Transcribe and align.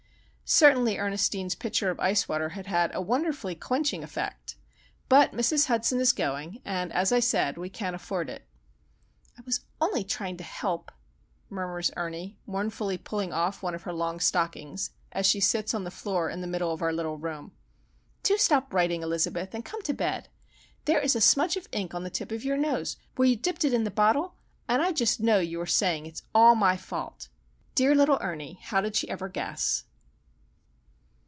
Certainly, 0.53 0.97
Ernestine's 0.97 1.55
pitcher 1.55 1.89
of 1.91 1.99
ice 2.01 2.27
water 2.27 2.49
had 2.49 2.67
had 2.67 2.93
a 2.93 2.99
wonderfully 3.01 3.55
quenching 3.55 4.03
effect! 4.03 4.57
But 5.07 5.31
Mrs. 5.31 5.67
Hudson 5.67 6.01
is 6.01 6.11
going, 6.11 6.61
and, 6.65 6.91
as 6.91 7.13
I 7.13 7.21
said, 7.21 7.57
we 7.57 7.69
can't 7.69 7.95
afford 7.95 8.29
it. 8.29 8.45
"I 9.39 9.43
was 9.45 9.61
only 9.79 10.03
trying 10.03 10.35
to 10.35 10.43
help," 10.43 10.91
murmurs 11.49 11.89
Ernie, 11.95 12.37
mournfully 12.45 12.97
pulling 12.97 13.31
off 13.31 13.63
one 13.63 13.73
of 13.73 13.83
her 13.83 13.93
long 13.93 14.19
stockings, 14.19 14.91
as 15.13 15.25
she 15.25 15.39
sits 15.39 15.73
on 15.73 15.85
the 15.85 15.89
floor 15.89 16.29
in 16.29 16.41
the 16.41 16.47
middle 16.47 16.73
of 16.73 16.81
our 16.81 16.91
little 16.91 17.15
room. 17.17 17.53
"Do 18.21 18.35
stop 18.37 18.73
writing, 18.73 19.03
Elizabeth, 19.03 19.53
and 19.53 19.63
come 19.63 19.81
to 19.83 19.93
bed. 19.93 20.27
There 20.83 20.99
is 20.99 21.15
a 21.15 21.21
smudge 21.21 21.55
of 21.55 21.69
ink 21.71 21.93
on 21.93 22.03
the 22.03 22.09
tip 22.09 22.29
of 22.29 22.43
your 22.43 22.57
nose 22.57 22.97
where 23.15 23.29
you 23.29 23.37
dipped 23.37 23.63
it 23.63 23.71
in 23.73 23.85
the 23.85 23.89
bottle, 23.89 24.35
and 24.67 24.81
I 24.81 24.91
just 24.91 25.21
know 25.21 25.39
you 25.39 25.61
are 25.61 25.65
saying 25.65 26.07
it 26.07 26.15
is 26.15 26.23
all 26.35 26.55
my 26.55 26.75
fault!" 26.75 27.29
Dear 27.73 27.95
little 27.95 28.17
Ernie, 28.19 28.59
how 28.63 28.81
did 28.81 28.97
she 28.97 29.09
ever 29.09 29.29
guess? 29.29 29.85